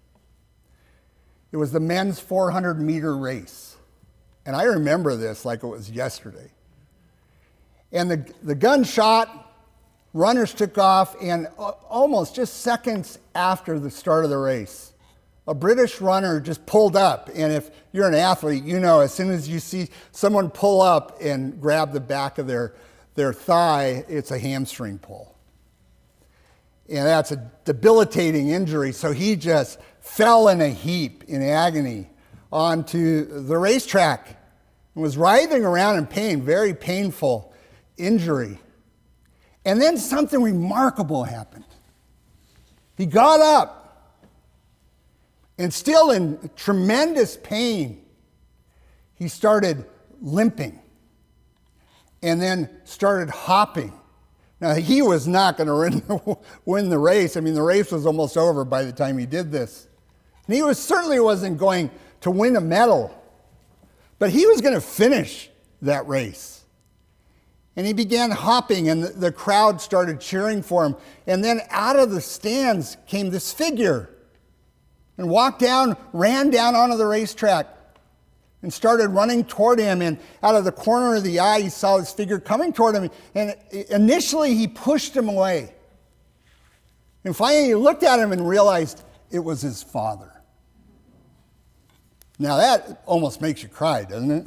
It 1.50 1.56
was 1.56 1.72
the 1.72 1.80
men's 1.80 2.20
400 2.20 2.80
meter 2.80 3.16
race. 3.16 3.76
And 4.46 4.54
I 4.54 4.64
remember 4.64 5.16
this 5.16 5.44
like 5.44 5.64
it 5.64 5.66
was 5.66 5.90
yesterday. 5.90 6.52
And 7.90 8.08
the, 8.08 8.32
the 8.44 8.54
gun 8.54 8.84
shot, 8.84 9.43
runners 10.14 10.54
took 10.54 10.78
off, 10.78 11.14
and 11.20 11.48
uh, 11.58 11.72
almost 11.90 12.34
just 12.34 12.62
seconds 12.62 13.18
after 13.34 13.78
the 13.78 13.90
start 13.90 14.24
of 14.24 14.30
the 14.30 14.38
race, 14.38 14.94
a 15.46 15.54
British 15.54 16.00
runner 16.00 16.40
just 16.40 16.64
pulled 16.64 16.96
up. 16.96 17.28
And 17.34 17.52
if 17.52 17.70
you're 17.92 18.08
an 18.08 18.14
athlete, 18.14 18.64
you 18.64 18.80
know 18.80 19.00
as 19.00 19.12
soon 19.12 19.30
as 19.30 19.46
you 19.46 19.58
see 19.58 19.88
someone 20.12 20.48
pull 20.48 20.80
up 20.80 21.18
and 21.20 21.60
grab 21.60 21.92
the 21.92 22.00
back 22.00 22.38
of 22.38 22.46
their, 22.46 22.74
their 23.14 23.34
thigh, 23.34 24.04
it's 24.08 24.30
a 24.30 24.38
hamstring 24.38 24.98
pull. 24.98 25.36
And 26.88 27.06
that's 27.06 27.32
a 27.32 27.50
debilitating 27.64 28.48
injury. 28.48 28.92
So 28.92 29.12
he 29.12 29.36
just 29.36 29.78
fell 30.00 30.48
in 30.48 30.60
a 30.60 30.68
heap 30.68 31.24
in 31.24 31.42
agony 31.42 32.08
onto 32.52 33.42
the 33.42 33.56
racetrack 33.56 34.28
and 34.94 35.02
was 35.02 35.16
writhing 35.16 35.64
around 35.64 35.96
in 35.96 36.06
pain, 36.06 36.42
very 36.42 36.72
painful 36.72 37.52
injury. 37.96 38.58
And 39.64 39.80
then 39.80 39.96
something 39.96 40.42
remarkable 40.42 41.24
happened. 41.24 41.64
He 42.96 43.06
got 43.06 43.40
up 43.40 43.84
and 45.58 45.72
still 45.72 46.10
in 46.10 46.50
tremendous 46.56 47.36
pain, 47.36 48.04
he 49.14 49.28
started 49.28 49.84
limping 50.20 50.80
and 52.22 52.40
then 52.40 52.68
started 52.84 53.30
hopping. 53.30 53.92
Now, 54.60 54.74
he 54.74 55.02
was 55.02 55.28
not 55.28 55.56
going 55.56 55.68
to 56.00 56.38
win 56.64 56.88
the 56.88 56.98
race. 56.98 57.36
I 57.36 57.40
mean, 57.40 57.54
the 57.54 57.62
race 57.62 57.92
was 57.92 58.06
almost 58.06 58.36
over 58.36 58.64
by 58.64 58.84
the 58.84 58.92
time 58.92 59.18
he 59.18 59.26
did 59.26 59.52
this. 59.52 59.86
And 60.46 60.54
he 60.54 60.62
was, 60.62 60.78
certainly 60.78 61.20
wasn't 61.20 61.58
going 61.58 61.90
to 62.22 62.30
win 62.30 62.56
a 62.56 62.60
medal, 62.60 63.14
but 64.18 64.30
he 64.30 64.46
was 64.46 64.60
going 64.60 64.74
to 64.74 64.80
finish 64.80 65.50
that 65.82 66.06
race. 66.08 66.63
And 67.76 67.86
he 67.86 67.92
began 67.92 68.30
hopping, 68.30 68.88
and 68.88 69.02
the, 69.02 69.32
crowd 69.32 69.80
started 69.80 70.20
cheering 70.20 70.62
for 70.62 70.84
him. 70.84 70.96
And 71.26 71.42
then 71.42 71.60
out 71.70 71.96
of 71.98 72.10
the 72.10 72.20
stands 72.20 72.96
came 73.06 73.30
this 73.30 73.52
figure 73.52 74.10
and 75.18 75.28
walked 75.28 75.60
down, 75.60 75.96
ran 76.12 76.50
down 76.50 76.76
onto 76.76 76.96
the 76.96 77.06
racetrack 77.06 77.66
and 78.62 78.72
started 78.72 79.08
running 79.08 79.44
toward 79.44 79.80
him. 79.80 80.02
And 80.02 80.18
out 80.42 80.54
of 80.54 80.64
the 80.64 80.72
corner 80.72 81.16
of 81.16 81.24
the 81.24 81.40
eye, 81.40 81.62
he 81.62 81.68
saw 81.68 81.98
this 81.98 82.12
figure 82.12 82.38
coming 82.38 82.72
toward 82.72 82.94
him. 82.94 83.10
And 83.34 83.56
initially, 83.90 84.54
he 84.54 84.68
pushed 84.68 85.16
him 85.16 85.28
away. 85.28 85.74
And 87.24 87.36
finally, 87.36 87.66
he 87.66 87.74
looked 87.74 88.04
at 88.04 88.20
him 88.20 88.30
and 88.30 88.48
realized 88.48 89.02
it 89.30 89.40
was 89.40 89.62
his 89.62 89.82
father. 89.82 90.30
Now, 92.38 92.56
that 92.56 93.02
almost 93.06 93.40
makes 93.40 93.62
you 93.62 93.68
cry, 93.68 94.04
doesn't 94.04 94.30
it? 94.30 94.46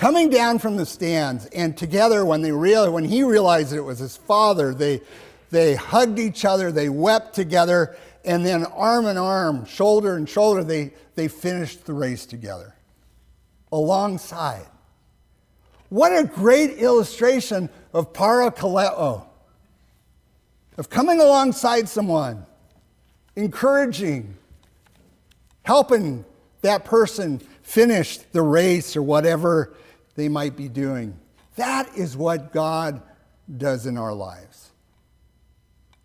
Coming 0.00 0.30
down 0.30 0.58
from 0.58 0.78
the 0.78 0.86
stands, 0.86 1.44
and 1.44 1.76
together, 1.76 2.24
when, 2.24 2.40
they 2.40 2.52
real, 2.52 2.90
when 2.90 3.04
he 3.04 3.22
realized 3.22 3.74
it 3.74 3.82
was 3.82 3.98
his 3.98 4.16
father, 4.16 4.72
they, 4.72 5.02
they 5.50 5.74
hugged 5.74 6.18
each 6.18 6.46
other, 6.46 6.72
they 6.72 6.88
wept 6.88 7.34
together, 7.34 7.98
and 8.24 8.46
then 8.46 8.64
arm 8.64 9.04
in 9.04 9.18
arm, 9.18 9.66
shoulder 9.66 10.16
and 10.16 10.26
shoulder, 10.26 10.64
they, 10.64 10.94
they 11.16 11.28
finished 11.28 11.84
the 11.84 11.92
race 11.92 12.24
together 12.24 12.74
alongside. 13.72 14.64
What 15.90 16.16
a 16.16 16.24
great 16.24 16.78
illustration 16.78 17.68
of 17.92 18.14
parakaleo, 18.14 19.26
of 20.78 20.88
coming 20.88 21.20
alongside 21.20 21.90
someone, 21.90 22.46
encouraging, 23.36 24.34
helping 25.64 26.24
that 26.62 26.86
person 26.86 27.38
finish 27.62 28.16
the 28.16 28.40
race 28.40 28.96
or 28.96 29.02
whatever 29.02 29.74
they 30.20 30.28
might 30.28 30.54
be 30.54 30.68
doing. 30.68 31.18
That 31.56 31.96
is 31.96 32.14
what 32.14 32.52
God 32.52 33.00
does 33.56 33.86
in 33.86 33.96
our 33.96 34.12
lives. 34.12 34.70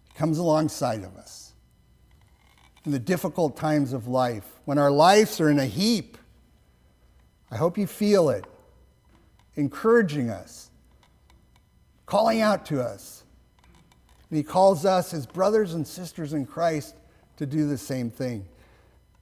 He 0.08 0.18
comes 0.18 0.38
alongside 0.38 1.04
of 1.04 1.18
us 1.18 1.52
in 2.86 2.94
the 2.94 3.00
difficult 3.00 3.58
times 3.58 3.92
of 3.92 4.08
life, 4.08 4.46
when 4.64 4.78
our 4.78 4.92
lives 4.92 5.42
are 5.42 5.50
in 5.50 5.60
a 5.60 5.66
heap. 5.66 6.18
I 7.52 7.58
hope 7.58 7.78
you 7.78 7.88
feel 7.88 8.30
it, 8.30 8.46
encouraging 9.56 10.30
us, 10.30 10.70
calling 12.06 12.40
out 12.42 12.66
to 12.68 12.82
us. 12.82 13.24
And 14.30 14.38
he 14.38 14.44
calls 14.44 14.86
us, 14.86 15.14
as 15.14 15.26
brothers 15.26 15.74
and 15.74 15.86
sisters 15.86 16.34
in 16.34 16.46
Christ, 16.46 16.96
to 17.36 17.46
do 17.46 17.68
the 17.68 17.78
same 17.78 18.10
thing. 18.10 18.46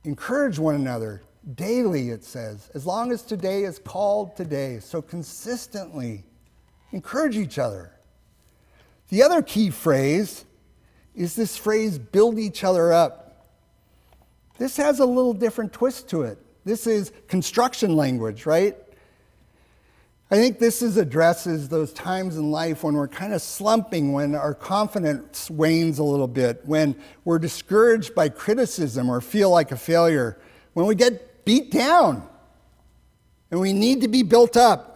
Encourage 0.03 0.59
one 0.59 0.75
another 0.75 1.23
daily, 1.55 2.09
it 2.09 2.23
says, 2.23 2.69
as 2.73 2.85
long 2.85 3.12
as 3.12 3.21
today 3.21 3.63
is 3.63 3.79
called 3.79 4.35
today. 4.35 4.79
So 4.79 5.01
consistently 5.01 6.23
encourage 6.91 7.38
each 7.38 7.59
other. 7.59 7.91
The 9.09 9.23
other 9.23 9.41
key 9.41 9.69
phrase 9.69 10.45
is 11.15 11.35
this 11.35 11.57
phrase 11.57 12.00
build 12.00 12.39
each 12.39 12.63
other 12.63 12.91
up. 12.91 13.47
This 14.57 14.77
has 14.77 15.00
a 15.00 15.05
little 15.05 15.33
different 15.33 15.73
twist 15.73 16.09
to 16.09 16.23
it. 16.23 16.39
This 16.65 16.88
is 16.88 17.12
construction 17.27 17.95
language, 17.95 18.45
right? 18.45 18.77
I 20.31 20.35
think 20.38 20.57
this 20.57 20.81
is 20.81 20.97
addresses 20.97 21.69
those 21.69 21.93
times 21.93 22.38
in 22.38 22.50
life 22.50 22.83
when 22.83 22.95
we're 22.95 23.07
kind 23.07 23.33
of 23.33 23.41
slumping, 23.41 24.13
when 24.13 24.33
our 24.33 24.55
confidence 24.55 25.50
wanes 25.51 26.00
a 26.00 26.03
little 26.03 26.27
bit, 26.27 26.62
when 26.65 26.95
we're 27.23 27.38
discouraged 27.38 28.15
by 28.15 28.29
criticism 28.29 29.09
or 29.09 29.21
feel 29.21 29.51
like 29.51 29.71
a 29.71 29.77
failure, 29.77 30.39
when 30.73 30.88
we 30.88 30.95
get 30.95 31.32
beat 31.45 31.71
down 31.71 32.27
and 33.51 33.59
we 33.59 33.71
need 33.71 34.01
to 34.01 34.07
be 34.07 34.23
built 34.23 34.57
up, 34.57 34.93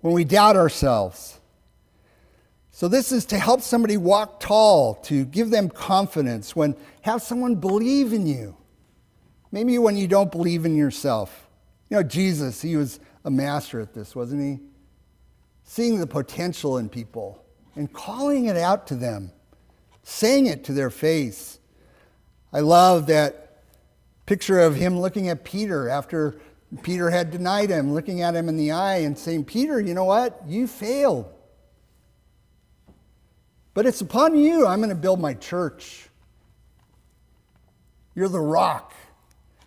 when 0.00 0.14
we 0.14 0.24
doubt 0.24 0.56
ourselves. 0.56 1.38
So, 2.70 2.88
this 2.88 3.12
is 3.12 3.26
to 3.26 3.38
help 3.38 3.60
somebody 3.60 3.96
walk 3.96 4.40
tall, 4.40 4.94
to 5.02 5.24
give 5.24 5.50
them 5.50 5.68
confidence, 5.68 6.54
when 6.54 6.76
have 7.02 7.20
someone 7.20 7.56
believe 7.56 8.12
in 8.12 8.26
you. 8.26 8.56
Maybe 9.50 9.78
when 9.78 9.96
you 9.96 10.06
don't 10.06 10.30
believe 10.30 10.64
in 10.64 10.76
yourself. 10.76 11.48
You 11.90 11.96
know, 11.98 12.02
Jesus, 12.02 12.62
he 12.62 12.76
was 12.76 13.00
a 13.24 13.30
master 13.30 13.80
at 13.80 13.94
this, 13.94 14.14
wasn't 14.14 14.42
he? 14.42 14.64
Seeing 15.64 15.98
the 15.98 16.06
potential 16.06 16.78
in 16.78 16.88
people 16.88 17.44
and 17.74 17.92
calling 17.92 18.46
it 18.46 18.56
out 18.56 18.86
to 18.86 18.94
them, 18.94 19.32
saying 20.02 20.46
it 20.46 20.64
to 20.64 20.72
their 20.72 20.90
face. 20.90 21.58
I 22.52 22.60
love 22.60 23.06
that 23.08 23.47
picture 24.28 24.60
of 24.60 24.76
him 24.76 25.00
looking 25.00 25.30
at 25.30 25.42
Peter 25.42 25.88
after 25.88 26.38
Peter 26.82 27.08
had 27.08 27.30
denied 27.30 27.70
him, 27.70 27.94
looking 27.94 28.20
at 28.20 28.34
him 28.34 28.46
in 28.50 28.58
the 28.58 28.70
eye 28.70 28.98
and 28.98 29.18
saying, 29.18 29.42
Peter, 29.42 29.80
you 29.80 29.94
know 29.94 30.04
what? 30.04 30.42
You 30.46 30.66
failed. 30.66 31.32
But 33.72 33.86
it's 33.86 34.02
upon 34.02 34.36
you 34.36 34.66
I'm 34.66 34.80
going 34.80 34.90
to 34.90 34.94
build 34.94 35.18
my 35.18 35.32
church. 35.32 36.10
You're 38.14 38.28
the 38.28 38.38
rock. 38.38 38.92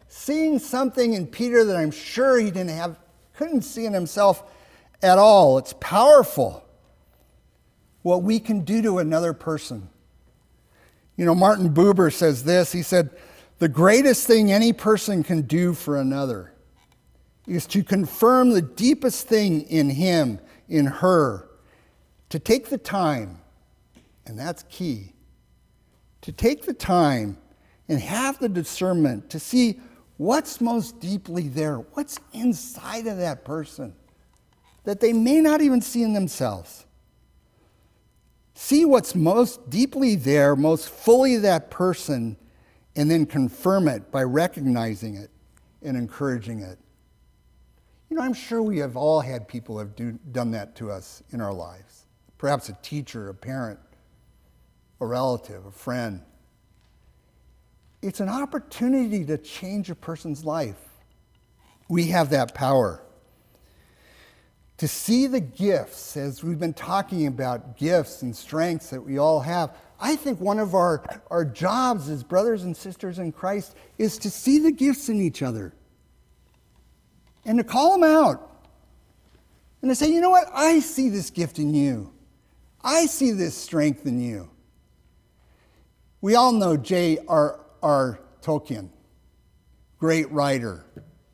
Seeing 0.08 0.60
something 0.60 1.14
in 1.14 1.26
Peter 1.26 1.64
that 1.64 1.76
I'm 1.76 1.90
sure 1.90 2.38
he 2.38 2.52
didn't 2.52 2.70
have, 2.70 3.00
couldn't 3.38 3.64
see 3.64 3.88
in 3.88 3.94
himself 3.94 4.44
at 5.02 5.18
all. 5.18 5.58
It's 5.58 5.74
powerful 5.80 6.64
what 8.04 8.22
we 8.22 8.40
can 8.40 8.60
do 8.60 8.84
to 8.84 9.00
another 9.00 9.34
person. 9.34 9.90
You 11.18 11.26
know, 11.26 11.34
Martin 11.34 11.74
Buber 11.74 12.14
says 12.14 12.44
this. 12.44 12.72
He 12.72 12.84
said, 12.84 13.10
The 13.62 13.70
greatest 13.70 14.26
thing 14.26 14.52
any 14.52 14.74
person 14.74 15.22
can 15.24 15.44
do 15.44 15.76
for 15.76 15.98
another 15.98 16.52
is 17.46 17.68
to 17.68 17.84
confirm 17.84 18.50
the 18.50 18.62
deepest 18.64 19.28
thing 19.28 19.62
in 19.70 19.92
him, 19.92 20.40
in 20.68 20.88
her, 20.88 21.48
to 22.30 22.40
take 22.40 22.70
the 22.70 22.80
time 22.80 23.38
and 24.26 24.40
that's 24.40 24.64
key, 24.64 25.14
to 26.22 26.32
take 26.32 26.66
the 26.66 26.74
time 26.74 27.38
and 27.88 28.00
have 28.00 28.40
the 28.40 28.50
discernment 28.50 29.30
to 29.30 29.40
see 29.40 29.80
what's 30.18 30.60
most 30.60 31.00
deeply 31.00 31.48
there, 31.48 31.76
what's 31.94 32.20
inside 32.34 33.06
of 33.06 33.18
that 33.18 33.46
person 33.46 33.94
that 34.86 35.02
they 35.02 35.14
may 35.14 35.40
not 35.40 35.62
even 35.62 35.82
see 35.82 36.02
in 36.02 36.14
themselves. 36.14 36.88
See 38.56 38.86
what's 38.86 39.14
most 39.14 39.70
deeply 39.70 40.16
there, 40.16 40.56
most 40.56 40.90
fully 40.90 41.38
that 41.38 41.70
person, 41.70 42.38
and 42.96 43.10
then 43.10 43.26
confirm 43.26 43.88
it 43.88 44.12
by 44.12 44.24
recognizing 44.24 45.16
it 45.16 45.30
and 45.82 45.96
encouraging 45.96 46.60
it. 46.60 46.78
You 48.10 48.18
know, 48.18 48.24
I'm 48.24 48.34
sure 48.34 48.62
we 48.62 48.80
have 48.80 48.98
all 48.98 49.22
had 49.22 49.48
people 49.48 49.80
have 49.80 49.96
do, 49.96 50.20
done 50.32 50.52
that 50.52 50.76
to 50.78 50.92
us 50.92 51.24
in 51.32 51.40
our 51.40 51.54
lives. 51.54 52.06
Perhaps 52.38 52.70
a 52.70 52.78
teacher, 52.82 53.30
a 53.30 53.34
parent, 53.34 53.80
a 55.00 55.06
relative, 55.06 55.66
a 55.66 55.72
friend. 55.72 56.22
It's 58.02 58.20
an 58.20 58.30
opportunity 58.30 59.24
to 59.26 59.38
change 59.38 59.90
a 59.90 59.96
person's 59.96 60.44
life. 60.44 60.90
We 61.88 62.08
have 62.08 62.32
that 62.32 62.54
power. 62.54 63.04
To 64.82 64.88
see 64.88 65.28
the 65.28 65.40
gifts, 65.40 66.18
as 66.18 66.44
we've 66.44 66.58
been 66.58 66.74
talking 66.74 67.28
about 67.28 67.78
gifts 67.78 68.24
and 68.24 68.36
strengths 68.36 68.90
that 68.90 69.02
we 69.02 69.20
all 69.20 69.40
have, 69.40 69.78
I 70.00 70.16
think 70.16 70.40
one 70.40 70.58
of 70.58 70.74
our, 70.74 71.04
our 71.30 71.46
jobs 71.46 72.10
as 72.10 72.24
brothers 72.24 72.64
and 72.64 72.76
sisters 72.76 73.20
in 73.20 73.32
Christ 73.32 73.76
is 74.00 74.18
to 74.18 74.32
see 74.32 74.58
the 74.58 74.72
gifts 74.72 75.08
in 75.08 75.22
each 75.22 75.44
other 75.44 75.72
and 77.46 77.60
to 77.60 77.64
call 77.64 77.92
them 77.92 78.04
out 78.04 78.66
and 79.84 79.92
to 79.92 79.94
say, 79.94 80.12
you 80.12 80.20
know 80.20 80.32
what? 80.32 80.48
I 80.52 80.80
see 80.80 81.10
this 81.10 81.30
gift 81.30 81.60
in 81.60 81.76
you. 81.76 82.12
I 82.84 83.06
see 83.06 83.34
this 83.34 83.56
strength 83.56 84.08
in 84.08 84.20
you. 84.20 84.50
We 86.22 86.34
all 86.34 86.54
know 86.54 86.76
J.R.R. 86.76 88.20
Tolkien, 88.42 88.90
great 90.00 90.32
writer. 90.32 90.84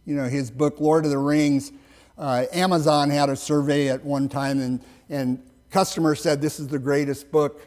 You 0.03 0.15
know, 0.15 0.25
his 0.25 0.51
book, 0.51 0.81
Lord 0.81 1.05
of 1.05 1.11
the 1.11 1.17
Rings, 1.17 1.71
uh, 2.17 2.45
Amazon 2.51 3.09
had 3.09 3.29
a 3.29 3.35
survey 3.35 3.89
at 3.89 4.03
one 4.03 4.27
time, 4.29 4.59
and, 4.59 4.81
and 5.09 5.43
customers 5.69 6.21
said 6.21 6.41
this 6.41 6.59
is 6.59 6.67
the 6.67 6.79
greatest 6.79 7.31
book 7.31 7.61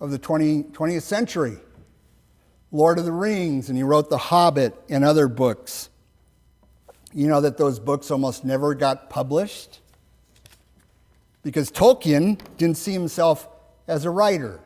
of 0.00 0.10
the 0.10 0.18
20, 0.18 0.64
20th 0.64 1.02
century. 1.02 1.58
Lord 2.72 2.98
of 2.98 3.04
the 3.04 3.12
Rings, 3.12 3.68
and 3.68 3.76
he 3.76 3.82
wrote 3.82 4.10
The 4.10 4.18
Hobbit 4.18 4.74
and 4.88 5.04
other 5.04 5.28
books. 5.28 5.90
You 7.12 7.26
know 7.26 7.40
that 7.40 7.58
those 7.58 7.80
books 7.80 8.10
almost 8.10 8.44
never 8.44 8.74
got 8.74 9.10
published? 9.10 9.80
Because 11.42 11.70
Tolkien 11.70 12.38
didn't 12.56 12.76
see 12.76 12.92
himself 12.92 13.48
as 13.88 14.04
a 14.04 14.10
writer. 14.10 14.60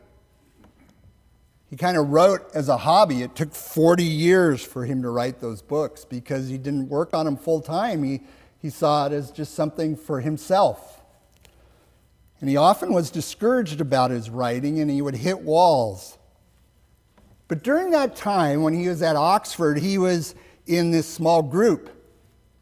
He 1.69 1.77
kind 1.77 1.97
of 1.97 2.09
wrote 2.09 2.41
as 2.53 2.69
a 2.69 2.77
hobby. 2.77 3.23
It 3.23 3.35
took 3.35 3.53
40 3.53 4.03
years 4.03 4.63
for 4.63 4.85
him 4.85 5.01
to 5.01 5.09
write 5.09 5.39
those 5.41 5.63
books 5.63 6.05
because 6.05 6.47
he 6.47 6.57
didn't 6.59 6.89
work 6.89 7.13
on 7.13 7.25
them 7.25 7.35
full 7.35 7.59
time. 7.59 8.03
He, 8.03 8.21
he 8.59 8.69
saw 8.69 9.05
it 9.05 9.11
as 9.11 9.31
just 9.31 9.53
something 9.53 9.95
for 9.95 10.21
himself. 10.21 11.01
And 12.41 12.49
he 12.49 12.57
often 12.57 12.93
was 12.93 13.09
discouraged 13.09 13.81
about 13.81 14.11
his 14.11 14.29
writing 14.29 14.79
and 14.79 14.89
he 14.89 15.01
would 15.01 15.15
hit 15.15 15.41
walls. 15.41 16.17
But 17.47 17.63
during 17.63 17.91
that 17.91 18.15
time, 18.15 18.63
when 18.63 18.73
he 18.73 18.87
was 18.87 19.01
at 19.01 19.15
Oxford, 19.15 19.79
he 19.79 19.97
was 19.97 20.35
in 20.65 20.91
this 20.91 21.07
small 21.07 21.41
group 21.41 21.91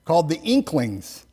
called 0.05 0.29
the 0.29 0.39
Inklings. 0.41 1.25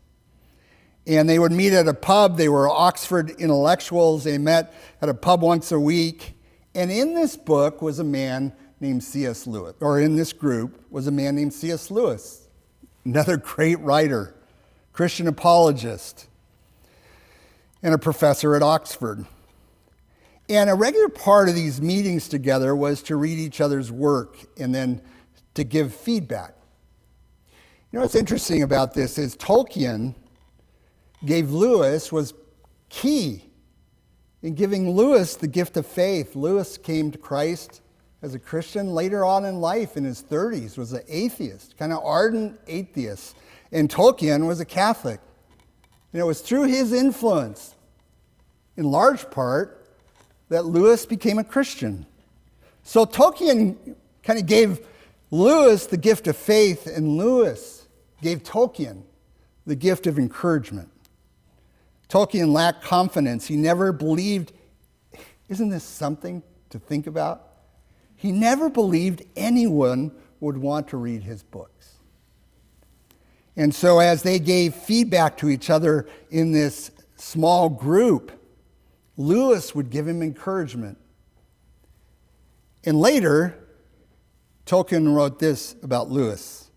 And 1.07 1.29
they 1.29 1.38
would 1.38 1.53
meet 1.53 1.73
at 1.73 1.88
a 1.88 1.94
pub. 1.94 2.37
They 2.37 2.49
were 2.49 2.68
Oxford 2.68 3.31
intellectuals. 3.31 4.25
They 4.25 4.38
met 4.38 4.73
at 5.03 5.09
a 5.09 5.14
pub 5.14 5.42
once 5.42 5.73
a 5.73 5.81
week. 5.81 6.35
And 6.75 6.90
in 6.90 7.14
this 7.14 7.37
book 7.37 7.83
was 7.83 7.99
a 7.99 8.05
man 8.05 8.53
named 8.81 9.05
C.S. 9.05 9.46
Lewis, 9.46 9.75
or 9.81 10.01
in 10.01 10.16
this 10.16 10.33
group 10.33 10.83
was 10.90 11.07
a 11.07 11.11
man 11.11 11.35
named 11.37 11.53
C.S. 11.53 11.90
Lewis, 11.90 12.49
another 13.05 13.37
great 13.37 13.79
writer, 13.81 14.35
Christian 15.01 15.29
apologist, 15.29 16.27
and 17.83 17.95
a 17.95 17.99
professor 17.99 18.55
at 18.55 18.63
Oxford. 18.63 19.25
And 20.51 20.69
a 20.69 20.75
regular 20.75 21.09
part 21.09 21.49
of 21.49 21.55
these 21.55 21.81
meetings 21.81 22.29
together 22.29 22.77
was 22.77 23.03
to 23.05 23.17
read 23.17 23.39
each 23.39 23.63
other's 23.63 23.91
work 23.91 24.37
and 24.59 24.75
then 24.75 25.01
to 25.55 25.65
give 25.65 25.95
feedback. 25.95 26.55
You 27.91 27.97
know 27.97 28.01
what's 28.03 28.15
interesting 28.15 28.63
about 28.63 28.93
this 28.93 29.17
is 29.17 29.39
Tolkien 29.39 30.17
gave 31.25 31.51
Lewis 31.51 32.13
was 32.13 32.35
key 32.91 33.47
in 34.43 34.53
giving 34.53 34.91
Lewis 34.91 35.35
the 35.35 35.49
gift 35.49 35.79
of 35.79 35.87
faith. 35.87 36.37
Lewis 36.37 36.77
came 36.77 37.11
to 37.11 37.17
Christ 37.17 37.81
as 38.21 38.35
a 38.35 38.39
Christian 38.39 38.93
later 38.93 39.25
on 39.25 39.47
in 39.47 39.63
life, 39.63 39.97
in 39.97 40.05
his 40.05 40.23
30s, 40.23 40.77
was 40.77 40.93
an 40.93 41.05
atheist, 41.09 41.79
kind 41.79 41.91
of 41.91 42.05
ardent 42.05 42.61
atheist. 42.67 43.35
And 43.72 43.88
Tolkien 43.88 44.46
was 44.46 44.61
a 44.61 44.64
Catholic. 44.64 45.20
And 46.12 46.20
it 46.20 46.24
was 46.24 46.40
through 46.40 46.64
his 46.64 46.92
influence, 46.92 47.74
in 48.76 48.85
large 48.85 49.30
part, 49.30 49.87
that 50.48 50.64
Lewis 50.64 51.06
became 51.06 51.38
a 51.38 51.44
Christian. 51.44 52.06
So 52.83 53.06
Tolkien 53.06 53.94
kind 54.22 54.38
of 54.38 54.46
gave 54.46 54.87
Lewis 55.30 55.87
the 55.87 55.96
gift 55.96 56.26
of 56.26 56.37
faith, 56.37 56.87
and 56.87 57.16
Lewis 57.16 57.87
gave 58.20 58.42
Tolkien 58.42 59.02
the 59.66 59.76
gift 59.76 60.09
of 60.09 60.18
encouragement. 60.18 60.90
Tolkien 62.09 62.52
lacked 62.52 62.83
confidence. 62.83 63.46
He 63.46 63.54
never 63.54 63.92
believed, 63.92 64.52
isn't 65.48 65.68
this 65.68 65.85
something 65.85 66.42
to 66.70 66.78
think 66.80 67.06
about? 67.06 67.46
He 68.16 68.33
never 68.33 68.68
believed 68.68 69.22
anyone 69.37 70.11
would 70.40 70.59
want 70.59 70.88
to 70.88 70.96
read 70.96 71.22
his 71.22 71.44
books. 71.44 72.00
And 73.57 73.75
so, 73.75 73.99
as 73.99 74.23
they 74.23 74.39
gave 74.39 74.75
feedback 74.75 75.37
to 75.39 75.49
each 75.49 75.71
other 75.71 76.09
in 76.31 76.53
this 76.53 76.91
small 77.17 77.69
group, 77.69 78.33
Lewis 79.17 79.75
would 79.75 79.91
give 79.91 80.09
him 80.09 80.23
encouragement. 80.23 80.99
And 82.85 82.99
later, 82.99 83.59
Tolkien 84.67 85.15
wrote 85.15 85.39
this 85.39 85.75
about 85.83 86.11
Lewis. 86.11 86.71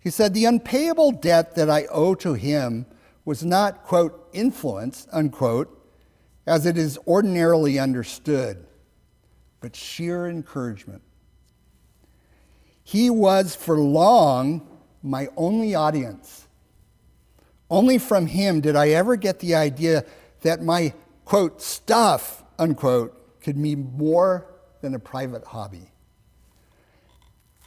He 0.00 0.10
said, 0.10 0.34
The 0.34 0.46
unpayable 0.46 1.12
debt 1.12 1.54
that 1.54 1.70
I 1.70 1.84
owe 1.86 2.14
to 2.16 2.34
him 2.34 2.86
was 3.24 3.44
not, 3.44 3.84
quote, 3.84 4.28
influence, 4.32 5.06
unquote, 5.12 5.78
as 6.46 6.66
it 6.66 6.76
is 6.76 6.98
ordinarily 7.06 7.78
understood, 7.78 8.66
but 9.60 9.76
sheer 9.76 10.26
encouragement. 10.26 11.02
He 12.82 13.10
was 13.10 13.54
for 13.54 13.78
long 13.78 14.71
my 15.02 15.28
only 15.36 15.74
audience. 15.74 16.46
Only 17.70 17.98
from 17.98 18.26
him 18.26 18.60
did 18.60 18.76
I 18.76 18.90
ever 18.90 19.16
get 19.16 19.40
the 19.40 19.54
idea 19.54 20.04
that 20.42 20.62
my, 20.62 20.92
quote, 21.24 21.62
stuff, 21.62 22.42
unquote, 22.58 23.40
could 23.40 23.56
mean 23.56 23.92
more 23.96 24.46
than 24.80 24.94
a 24.94 24.98
private 24.98 25.44
hobby. 25.44 25.90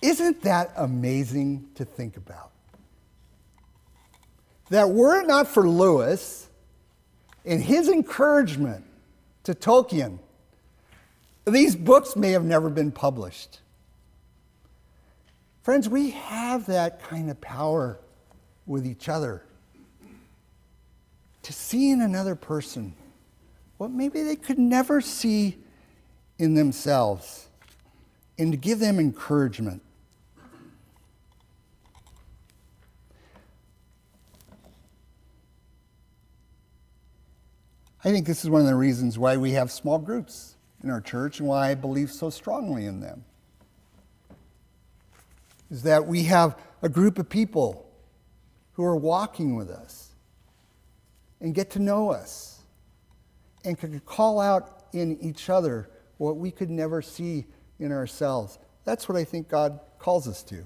Isn't 0.01 0.43
that 0.43 0.71
amazing 0.75 1.69
to 1.75 1.85
think 1.85 2.17
about? 2.17 2.51
that 4.69 4.89
were 4.89 5.21
it 5.21 5.27
not 5.27 5.47
for 5.47 5.67
Lewis 5.67 6.49
and 7.45 7.61
his 7.61 7.87
encouragement 7.87 8.85
to 9.43 9.53
Tolkien, 9.53 10.19
these 11.45 11.75
books 11.75 12.15
may 12.15 12.31
have 12.31 12.43
never 12.43 12.69
been 12.69 12.91
published. 12.91 13.59
Friends, 15.65 15.89
we 15.89 16.11
have 16.11 16.67
that 16.67 17.01
kind 17.01 17.27
of 17.27 17.41
power 17.41 17.97
with 18.67 18.85
each 18.85 19.09
other, 19.09 19.41
to 21.41 21.51
see 21.51 21.89
in 21.89 22.01
another 22.01 22.35
person 22.35 22.93
what 23.79 23.89
maybe 23.89 24.21
they 24.21 24.35
could 24.35 24.59
never 24.59 25.01
see 25.01 25.57
in 26.37 26.53
themselves, 26.53 27.47
and 28.37 28.51
to 28.51 28.59
give 28.59 28.77
them 28.77 28.99
encouragement. 28.99 29.81
I 38.03 38.11
think 38.11 38.27
this 38.27 38.43
is 38.43 38.51
one 38.51 38.61
of 38.61 38.67
the 38.67 38.75
reasons 38.75 39.17
why 39.17 39.35
we 39.37 39.53
have 39.53 39.71
small 39.71 39.97
groups 39.97 40.57
in 40.83 40.91
our 40.91 41.01
church 41.01 41.39
and 41.39 41.49
why 41.49 41.71
I 41.71 41.73
believe 41.73 42.11
so 42.11 42.29
strongly 42.29 42.85
in 42.85 42.99
them. 42.99 43.25
Is 45.69 45.83
that 45.83 46.05
we 46.05 46.23
have 46.23 46.57
a 46.81 46.89
group 46.89 47.17
of 47.17 47.29
people 47.29 47.89
who 48.73 48.83
are 48.83 48.95
walking 48.95 49.55
with 49.55 49.69
us 49.69 50.09
and 51.39 51.55
get 51.55 51.71
to 51.71 51.79
know 51.79 52.11
us 52.11 52.61
and 53.63 53.77
can 53.77 53.99
call 54.01 54.39
out 54.39 54.85
in 54.93 55.17
each 55.21 55.49
other 55.49 55.89
what 56.17 56.37
we 56.37 56.51
could 56.51 56.69
never 56.69 57.01
see 57.01 57.45
in 57.79 57.91
ourselves. 57.91 58.59
That's 58.83 59.09
what 59.09 59.17
I 59.17 59.23
think 59.23 59.49
God 59.49 59.79
calls 59.97 60.27
us 60.27 60.43
to. 60.43 60.65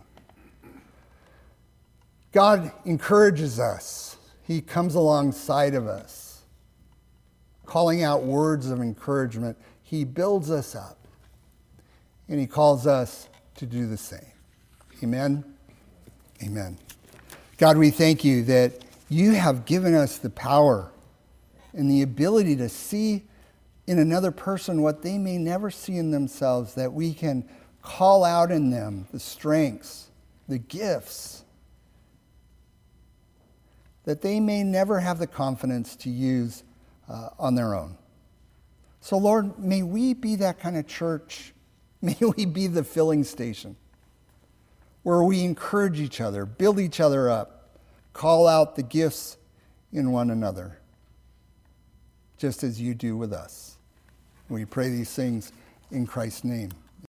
God 2.31 2.71
encourages 2.85 3.59
us, 3.59 4.17
He 4.43 4.61
comes 4.61 4.95
alongside 4.95 5.73
of 5.73 5.87
us, 5.87 6.43
calling 7.65 8.03
out 8.03 8.23
words 8.23 8.69
of 8.69 8.81
encouragement. 8.81 9.57
He 9.81 10.03
builds 10.03 10.51
us 10.51 10.75
up, 10.75 11.07
and 12.27 12.39
He 12.39 12.45
calls 12.45 12.85
us 12.85 13.29
to 13.55 13.65
do 13.65 13.87
the 13.87 13.97
same. 13.97 14.28
Amen. 15.01 15.45
Amen. 16.43 16.77
God, 17.57 17.77
we 17.77 17.89
thank 17.89 18.25
you 18.25 18.43
that 18.43 18.73
you 19.07 19.31
have 19.31 19.63
given 19.65 19.93
us 19.93 20.17
the 20.17 20.29
power 20.29 20.91
and 21.71 21.89
the 21.89 22.01
ability 22.01 22.57
to 22.57 22.67
see 22.67 23.23
in 23.87 23.97
another 23.97 24.31
person 24.31 24.81
what 24.81 25.01
they 25.01 25.17
may 25.17 25.37
never 25.37 25.71
see 25.71 25.95
in 25.95 26.11
themselves, 26.11 26.73
that 26.73 26.91
we 26.91 27.13
can 27.13 27.47
call 27.81 28.25
out 28.25 28.51
in 28.51 28.71
them 28.71 29.07
the 29.13 29.19
strengths, 29.19 30.09
the 30.49 30.57
gifts, 30.57 31.45
that 34.03 34.21
they 34.21 34.39
may 34.41 34.63
never 34.63 34.99
have 34.99 35.17
the 35.17 35.27
confidence 35.27 35.95
to 35.95 36.09
use 36.09 36.63
uh, 37.07 37.29
on 37.39 37.55
their 37.55 37.73
own. 37.73 37.97
So, 38.99 39.17
Lord, 39.17 39.57
may 39.57 39.81
we 39.81 40.13
be 40.13 40.35
that 40.35 40.59
kind 40.59 40.75
of 40.75 40.87
church. 40.87 41.53
May 42.01 42.17
we 42.37 42.45
be 42.45 42.67
the 42.67 42.83
filling 42.83 43.25
station 43.25 43.75
where 45.03 45.23
we 45.23 45.43
encourage 45.43 45.99
each 45.99 46.21
other, 46.21 46.45
build 46.45 46.79
each 46.79 46.99
other 46.99 47.29
up, 47.29 47.69
call 48.13 48.47
out 48.47 48.75
the 48.75 48.83
gifts 48.83 49.37
in 49.91 50.11
one 50.11 50.29
another, 50.29 50.79
just 52.37 52.63
as 52.63 52.79
you 52.81 52.93
do 52.93 53.17
with 53.17 53.33
us. 53.33 53.77
We 54.49 54.65
pray 54.65 54.89
these 54.89 55.13
things 55.13 55.51
in 55.91 56.05
Christ's 56.05 56.43
name. 56.43 56.71